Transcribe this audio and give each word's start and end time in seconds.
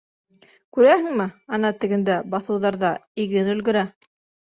Күрәһеңме, 0.77 1.27
ана 1.57 1.71
тегендә, 1.83 2.15
баҫыуҙарҙа, 2.31 2.91
иген 3.25 3.53
өлгөрә? 3.55 3.85